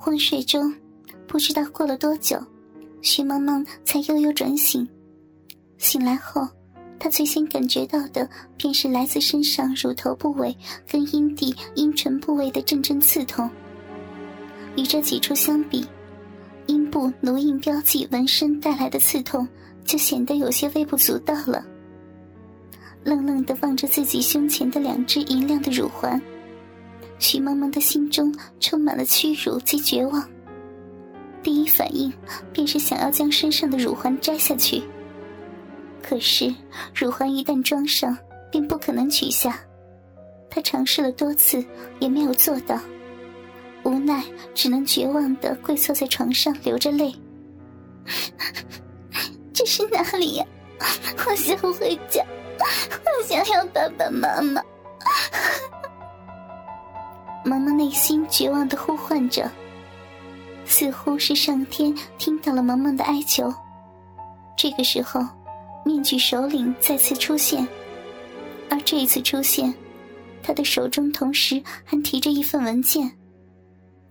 [0.00, 0.72] 昏睡中，
[1.26, 2.40] 不知道过了多久，
[3.02, 4.88] 徐萌萌才悠悠转醒。
[5.76, 6.46] 醒来后，
[7.00, 8.26] 她最先感觉到的
[8.56, 10.56] 便是来自身上乳头部位
[10.88, 13.50] 跟阴蒂、阴唇部位的阵阵刺痛。
[14.76, 15.84] 与这几处相比，
[16.66, 19.46] 阴部奴印标记纹身带来的刺痛
[19.84, 21.66] 就显得有些微不足道了。
[23.02, 26.20] 愣愣地望着自己胸前的两只银亮的乳环。
[27.18, 30.28] 徐萌萌的心中充满了屈辱及绝望，
[31.42, 32.12] 第一反应
[32.52, 34.82] 便是想要将身上的乳环摘下去。
[36.02, 36.54] 可是
[36.94, 38.16] 乳环一旦装上，
[38.50, 39.58] 便不可能取下。
[40.48, 41.62] 她尝试了多次，
[41.98, 42.80] 也没有做到，
[43.82, 44.24] 无奈
[44.54, 47.14] 只能绝望的跪坐在床上，流着泪。
[49.52, 50.46] 这是哪里呀？
[51.28, 52.24] 我想回家，
[53.04, 54.62] 我想要爸爸妈妈。
[57.48, 59.50] 萌萌内心绝望的呼唤着，
[60.66, 63.52] 似乎是上天听到了萌萌的哀求。
[64.54, 65.26] 这个时候，
[65.82, 67.66] 面具首领再次出现，
[68.68, 69.72] 而这一次出现，
[70.42, 73.10] 他的手中同时还提着一份文件，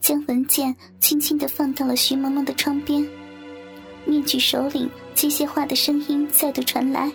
[0.02, 3.08] 将文件轻轻的放到了徐萌萌的窗边。
[4.06, 7.12] 面具首领机械化的声音再度传来：“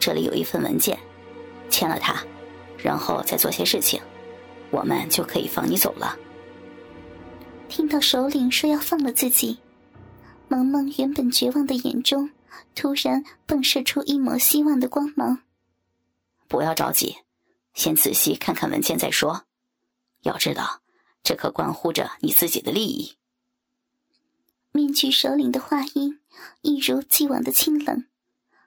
[0.00, 0.96] 这里有一份文件，
[1.68, 2.16] 签了它，
[2.78, 4.00] 然后再做些事情。”
[4.70, 6.16] 我们就可以放你走了。
[7.68, 9.58] 听到首领说要放了自己，
[10.48, 12.30] 萌萌原本绝望的眼中
[12.74, 15.42] 突然迸射出一抹希望的光芒。
[16.46, 17.16] 不要着急，
[17.74, 19.46] 先仔细看看文件再说。
[20.22, 20.82] 要知道，
[21.22, 23.16] 这可关乎着你自己的利益。
[24.72, 26.20] 面具首领的话音
[26.62, 28.06] 一如既往的清冷，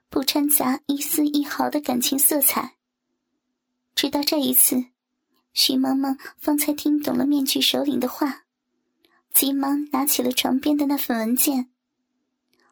[0.08, 2.76] 不掺杂一丝一毫的感情色彩。
[3.94, 4.86] 直到这一次。
[5.52, 8.44] 徐萌萌方才听懂了面具首领的话，
[9.34, 11.68] 急忙拿起了床边的那份文件。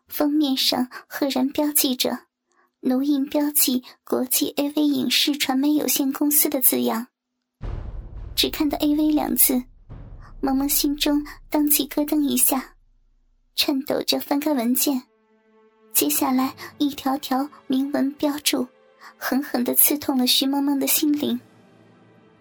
[0.06, 2.26] 封面上赫然标记着
[2.80, 7.08] “奴印标记国际 AV 影视传媒有限公司”的字样。
[8.34, 9.64] 只看到 “AV” 两字，
[10.40, 12.76] 萌萌心中当即咯噔一下，
[13.54, 15.02] 颤抖着翻开文件。
[15.92, 18.66] 接下来，一条条明文标注，
[19.16, 21.38] 狠狠地刺痛了徐萌萌的心灵。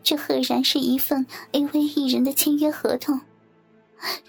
[0.04, 3.20] 这赫然是一份 AV 艺人的签约合同，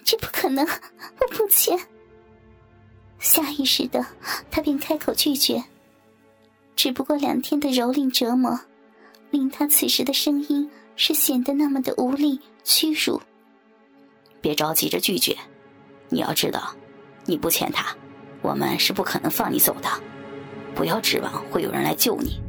[0.03, 1.79] 这不可能，我不签。
[3.19, 4.05] 下意识的，
[4.51, 5.63] 他便开口拒绝。
[6.75, 8.59] 只不过两天的蹂躏折磨，
[9.31, 13.21] 令他此时的声音是显得那么的无力、屈辱。
[14.41, 15.37] 别着急着拒绝，
[16.07, 16.73] 你要知道，
[17.25, 17.93] 你不签他，
[18.41, 19.89] 我们是不可能放你走的。
[20.73, 22.39] 不要指望会有人来救你，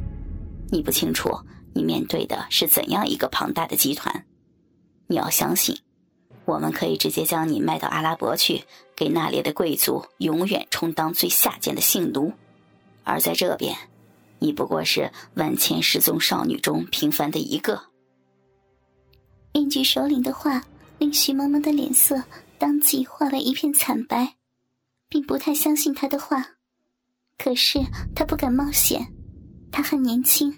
[0.69, 1.29] 你不清楚。
[1.73, 4.25] 你面对的是怎样一个庞大的集团？
[5.07, 5.77] 你要相信，
[6.45, 8.63] 我们可以直接将你卖到阿拉伯去，
[8.95, 12.31] 给那里的贵族永远充当最下贱的性奴；
[13.03, 13.75] 而在这边，
[14.39, 17.81] 你不过是万千失踪少女中平凡的一个。
[19.53, 20.63] 面具首领的话
[20.97, 22.23] 令徐萌萌的脸色
[22.57, 24.35] 当即化为一片惨白，
[25.09, 26.45] 并不太相信他的话。
[27.37, 27.79] 可是
[28.15, 29.05] 他不敢冒险，
[29.71, 30.57] 他很年轻。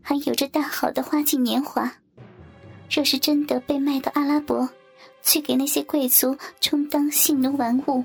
[0.00, 1.92] 还有着大好的花季年华，
[2.90, 4.68] 若是真的被卖到阿拉伯，
[5.22, 8.04] 去给那些贵族充当性奴玩物，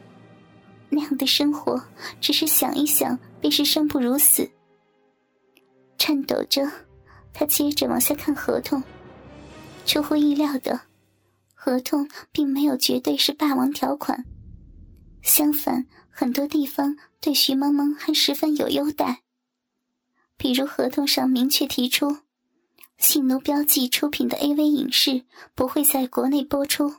[0.90, 1.84] 那样的生活，
[2.22, 4.50] 只是想一想便是生不如死。
[5.98, 6.70] 颤抖着，
[7.34, 8.84] 他接着往下看合同。
[9.86, 10.80] 出乎意料的，
[11.54, 14.26] 合同并没有绝对是霸王条款，
[15.22, 19.22] 相反，很多地方对徐萌萌还十分有优待。
[20.44, 22.18] 比如合同上明确提出，
[22.98, 25.24] 性奴标记出品的 AV 影视
[25.56, 26.96] 不会在国内播出，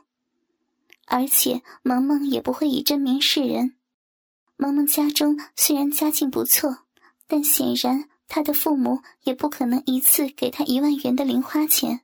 [1.05, 3.75] 而且萌萌也不会以真名示人。
[4.57, 6.79] 萌萌家中虽然家境不错，
[7.27, 12.01] 但显然他的父母也不可能一次给他一万元的零花钱。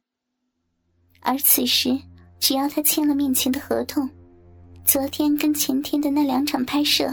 [1.22, 2.00] 而此时，
[2.40, 4.08] 只要他签了面前的合同，
[4.86, 7.12] 昨天跟前天的那两场拍摄，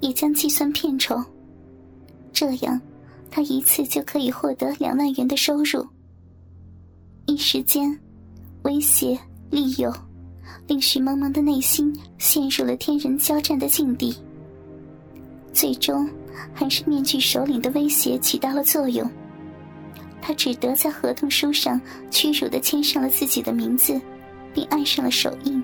[0.00, 1.24] 也将计算片酬，
[2.30, 2.78] 这样。
[3.34, 5.84] 他一次就可以获得两万元的收入。
[7.26, 7.98] 一时间，
[8.62, 9.18] 威胁、
[9.50, 9.92] 利诱，
[10.68, 14.14] 令徐萌萌的内心陷入了天人交战的境地。
[15.52, 16.08] 最终，
[16.52, 19.10] 还是面具首领的威胁起到了作用。
[20.22, 21.80] 他只得在合同书上
[22.12, 24.00] 屈辱的签上了自己的名字，
[24.54, 25.60] 并按上了手印。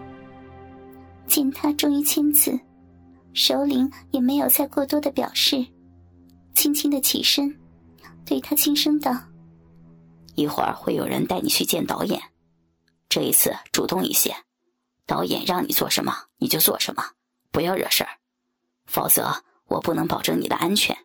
[1.28, 2.58] 见他终于签字，
[3.32, 5.64] 首领也没有再过多的表示，
[6.52, 7.54] 轻轻的起身。
[8.24, 9.12] 对他轻声道
[10.36, 12.22] ：“一会儿会有人带你去见导演，
[13.08, 14.34] 这一次主动一些，
[15.06, 17.02] 导演让你做什么你就做什么，
[17.50, 18.18] 不要惹事儿，
[18.86, 20.96] 否则我不能保证你的安全。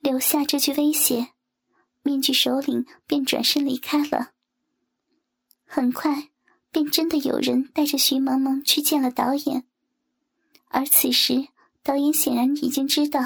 [0.00, 1.28] 留下这句威胁，
[2.02, 4.32] 面具首领便转身离开了。
[5.64, 6.28] 很快，
[6.70, 9.64] 便真的有人带着徐萌萌去见了导演。
[10.68, 11.48] 而此时，
[11.82, 13.20] 导演显然已经知道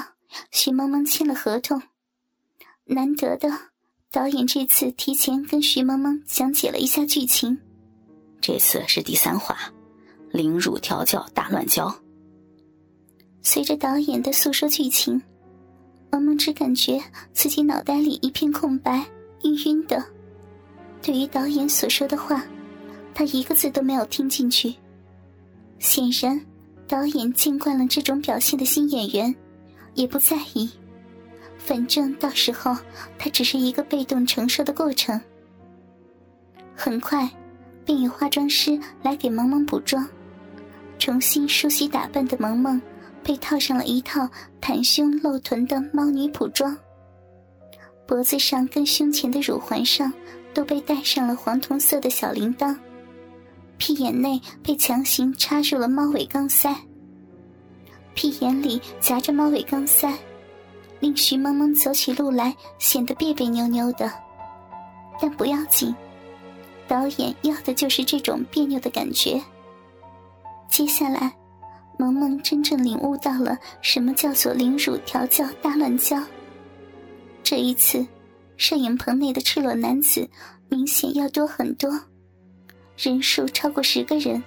[0.51, 1.81] 徐萌萌签了合同。
[2.89, 3.49] 难得的，
[4.11, 7.57] 导演这次提前跟徐萌萌讲解了一下剧情。
[8.39, 9.57] 这次是第三话，
[10.31, 11.93] 凌辱调教大乱交。
[13.41, 15.21] 随着导演的诉说剧情，
[16.11, 17.01] 萌萌只感觉
[17.33, 19.05] 自己脑袋里一片空白，
[19.43, 20.01] 晕晕的。
[21.01, 22.43] 对于导演所说的话，
[23.13, 24.73] 他一个字都没有听进去。
[25.79, 26.39] 显然，
[26.87, 29.35] 导演见惯了这种表现的新演员，
[29.93, 30.69] 也不在意。
[31.67, 32.75] 反正到时候
[33.19, 35.19] 他只是一个被动承受的过程。
[36.73, 37.29] 很快。
[37.85, 40.05] 便有化妆师来给萌萌补妆，
[40.99, 42.81] 重新梳洗打扮的萌萌
[43.23, 44.29] 被套上了一套
[44.59, 46.77] 袒胸露臀的猫女仆装，
[48.05, 50.11] 脖子上跟胸前的乳环上
[50.53, 52.77] 都被戴上了黄铜色的小铃铛，
[53.77, 56.75] 屁眼内被强行插入了猫尾钢塞，
[58.15, 60.13] 屁眼里夹着猫尾钢塞，
[60.99, 64.11] 令徐萌萌走起路来显得别别扭扭的，
[65.21, 65.95] 但不要紧。
[66.87, 69.41] 导演要的就是这种别扭的感觉。
[70.69, 71.35] 接下来，
[71.97, 76.21] 萌萌真正领悟到了什么叫做凌辱调教大乱交。
[77.43, 78.05] 这一次，
[78.55, 80.29] 摄影棚内的赤裸男子
[80.69, 81.89] 明显要多很多，
[82.97, 84.41] 人数超过十个人，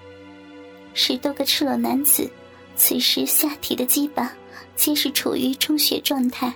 [0.95, 2.31] 十多个赤裸男子，
[2.75, 4.33] 此时下体的鸡巴
[4.81, 6.55] 皆是处于充血状态，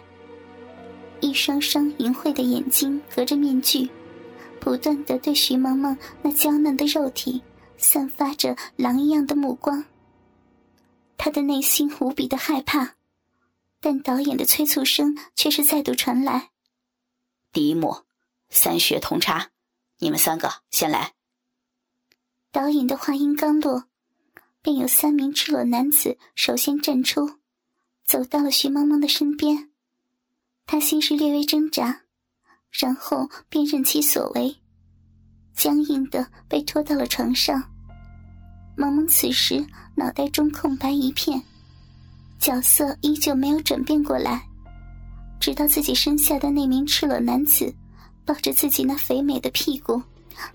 [1.20, 3.86] 一双双淫秽的眼睛隔着面具。
[4.58, 7.42] 不断的对徐萌萌那娇嫩的肉体
[7.76, 9.84] 散发着狼一样的目光。
[11.18, 12.94] 他的内心无比的害怕，
[13.78, 16.48] 但导演的催促声却是再度传来。
[17.52, 18.04] 第一幕，
[18.48, 19.50] 三血同插，
[19.98, 21.12] 你们三个先来。
[22.50, 23.84] 导演的话音刚落，
[24.62, 27.38] 便有三名赤裸男子首先站出，
[28.04, 29.70] 走到了徐萌萌的身边。
[30.66, 32.02] 他先是略微挣扎。
[32.76, 34.56] 然后便任其所为，
[35.54, 37.62] 僵硬的被拖到了床上。
[38.76, 39.64] 萌萌此时
[39.94, 41.40] 脑袋中空白一片，
[42.40, 44.44] 角色依旧没有转变过来。
[45.38, 47.72] 直到自己身下的那名赤裸男子
[48.24, 50.02] 抱着自己那肥美的屁股，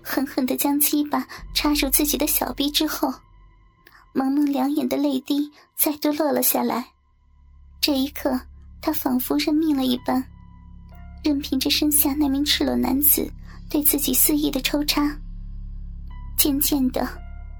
[0.02, 3.10] 狠狠的将鸡巴插入自己的小臂之后，
[4.12, 6.92] 萌萌两眼的泪滴再度落了下来。
[7.80, 8.38] 这一刻，
[8.80, 10.22] 她仿佛认命了一般。
[11.22, 13.30] 任凭着身下那名赤裸男子
[13.68, 15.14] 对自己肆意的抽插，
[16.36, 17.06] 渐渐的，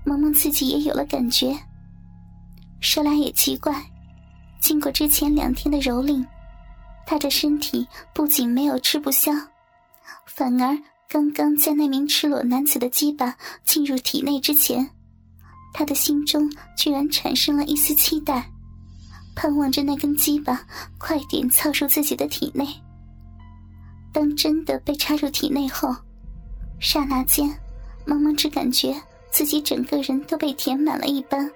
[0.04, 1.54] 萌萌自己也有了感觉。
[2.80, 3.74] 说来也奇怪，
[4.58, 6.24] 经过之前两天的蹂躏，
[7.06, 9.30] 她的身体不仅没有吃不消，
[10.24, 14.88] 反而刚刚在那名赤裸男子的鸡巴进入体内之前，
[15.74, 18.50] 她的心中居然产生了一丝期待，
[19.40, 20.62] 盼望着那根鸡巴
[20.98, 22.68] 快点操入自己的体内。
[24.12, 25.96] 当真的被插入体内后，
[26.78, 27.50] 刹那间，
[28.04, 28.94] 萌萌只感觉
[29.30, 31.50] 自己整个人都被填满了一般，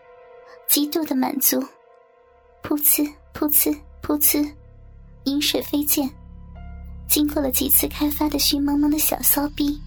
[0.66, 1.60] 极度的满足。
[2.62, 4.50] 噗呲噗呲噗呲，
[5.24, 6.08] 饮水飞溅。
[7.06, 9.78] 经过了几次开发的徐萌萌的小骚逼，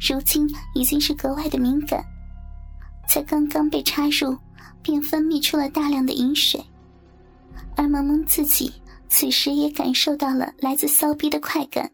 [0.00, 2.04] 如今已经是格外的敏感。
[3.08, 4.36] 才刚刚被插入，
[4.82, 6.60] 便分泌出了大量的饮水，
[7.78, 8.72] 而萌萌自己
[9.08, 11.88] 此时也感受到了来自骚逼的快感。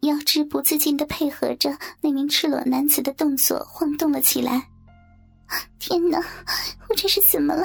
[0.00, 4.68] 腰肢不自禁的配合着那名赤裸男子的动作晃动了起来。
[5.78, 6.22] 天哪，
[6.88, 7.64] 我这是怎么了？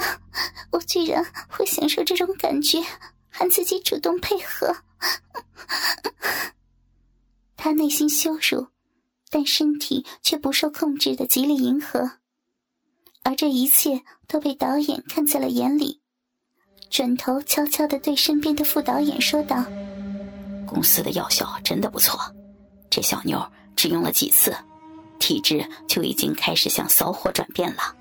[0.72, 2.82] 我居然会享受这种感觉，
[3.28, 4.74] 还自己主动配合。
[7.54, 8.68] 他内心羞辱，
[9.28, 12.12] 但身体却不受控制的极力迎合，
[13.22, 15.99] 而这一切都被导演看在了眼里，
[16.90, 19.64] 转头悄悄的对身边的副导演说道。
[20.66, 22.20] 公司的药效真的不错，
[22.90, 23.40] 这小妞
[23.76, 24.52] 只用了几次，
[25.20, 27.94] 体质就已经开始向骚货转变了。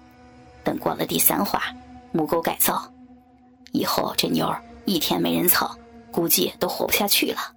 [0.64, 1.62] 等过了第三话，
[2.12, 2.92] 母狗改造，
[3.72, 4.52] 以后这妞
[4.86, 5.78] 一天没人操，
[6.12, 7.54] 估计都活不下去了。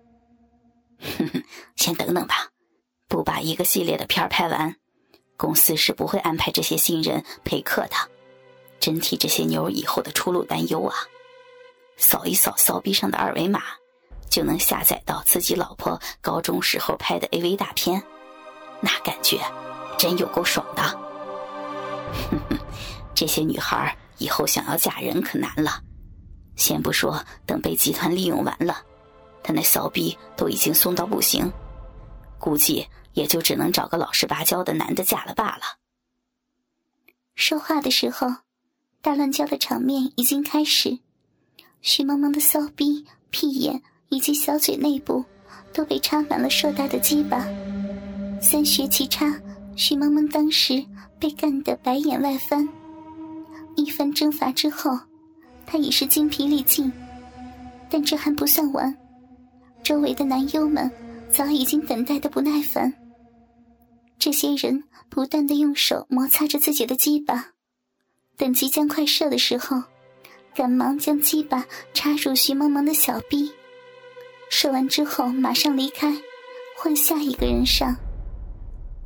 [1.01, 1.43] 哼哼，
[1.77, 2.49] 先等等吧，
[3.09, 4.77] 不把一个系列的片拍完，
[5.39, 7.97] 公司是不会安排这些新人陪客的。
[8.79, 10.95] 真替这些妞以后的出路担忧啊！
[11.96, 13.62] 扫一扫骚逼上的二维码。
[14.30, 18.02] 就能下载到自己老婆高中时候拍的 AV 大片，
[18.80, 19.38] 那感觉
[19.99, 20.82] 真有够爽的。
[20.82, 22.58] 哼哼，
[23.14, 25.82] 这些女孩以后想要嫁人可难了。
[26.56, 28.78] 先不说等被集团利用完了，
[29.42, 31.52] 她那骚逼都已经松到不行，
[32.38, 35.76] 估计也就只能找个老实巴交的男的嫁了罢了。
[37.34, 38.28] 说话的时候，
[39.02, 41.00] 大乱交的场面已经开始。
[41.83, 45.25] 徐萌萌的骚逼、屁眼以及小嘴内部
[45.73, 47.45] 都被插满了硕大的鸡巴，
[48.41, 49.39] 三穴齐插。
[49.75, 50.85] 徐萌萌当时
[51.19, 52.69] 被干得白眼外翻。
[53.75, 54.97] 一番征伐之后，
[55.67, 56.93] 她已是精疲力尽，
[57.91, 58.95] 但这还不算完。
[59.83, 60.91] 周围的男优们
[61.31, 62.93] 早已经等待的不耐烦。
[64.19, 67.49] 这些人不断的用手摩擦着自己的鸡巴，
[68.37, 69.83] 等即将快射的时候，
[70.54, 73.50] 赶忙将鸡巴插入徐萌萌的小臂，
[74.50, 76.14] 射完之后马上离开，
[76.76, 77.97] 换下一个人上。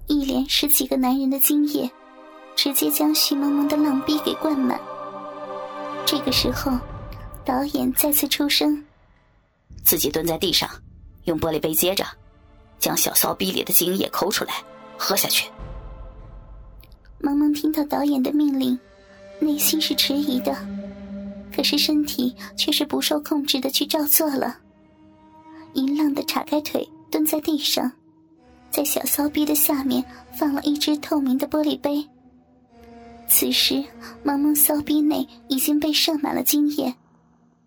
[0.08, 1.90] 一连十几个男人的精液，
[2.54, 4.80] 直接将徐萌萌的浪逼给灌满。
[6.04, 6.72] 这个时候，
[7.44, 8.84] 导演再次出声
[9.84, 10.68] ：“自己蹲在地上，
[11.24, 12.04] 用玻璃杯接着，
[12.78, 14.54] 将小骚逼里的精液抠出来。”
[14.98, 15.50] 喝下去。
[17.18, 18.78] 萌萌听到导演的命令，
[19.40, 20.56] 内心是迟疑的，
[21.56, 24.58] 可是身体却是不受控制的去照做了。
[25.72, 27.90] 淫浪的叉开腿，蹲在地上，
[28.70, 32.06] 在小骚逼的下面放了一只透明的玻璃杯。
[33.26, 33.82] 此时，
[34.22, 36.94] 萌萌骚逼内已经被射满了精液，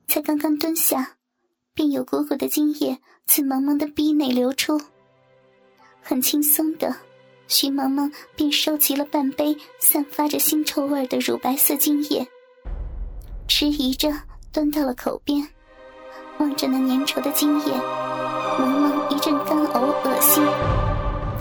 [0.08, 1.16] 才刚刚蹲下，
[1.74, 4.80] 便有股股的精液自萌萌的逼内流出，
[6.00, 6.96] 很轻松的。
[7.48, 12.28] 徐萌萌便收集了半杯散发着腥臭味的乳白色精液，
[13.50, 14.14] 迟疑着
[14.54, 15.46] 端到了口边，
[16.38, 17.74] 望着那粘稠的精液，
[18.60, 20.42] 萌萌一阵干呕恶心。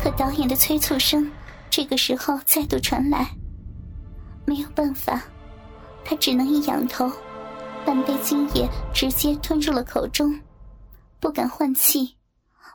[0.02, 1.30] 可导演的催促声
[1.68, 3.30] 这个时候再度传来，
[4.46, 5.22] 没有办法，
[6.02, 7.12] 他只能一仰头，
[7.84, 10.40] 半杯精液直接吞入了口中，
[11.20, 12.16] 不敢换气，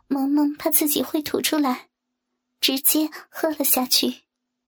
[0.07, 1.87] 萌萌怕自己会吐出来。
[2.61, 4.22] 直接喝了下去。